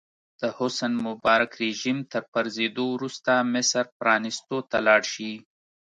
[0.39, 5.31] د حسن مبارک رژیم تر پرځېدو وروسته مصر پرانیستو ته لاړ شي.